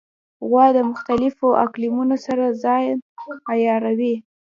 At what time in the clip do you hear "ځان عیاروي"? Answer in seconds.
2.63-4.15